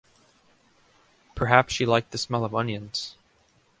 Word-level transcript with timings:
Perhaps 1.35 1.75
she 1.75 1.85
liked 1.85 2.09
the 2.09 2.17
smell 2.17 2.43
of 2.43 2.55
onions! 2.55 3.17